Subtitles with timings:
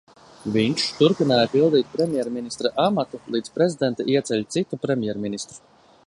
[0.53, 5.61] Viņš turpināja pildīt premjerministra amatu, līdz prezidente ieceļ citu premjerministru.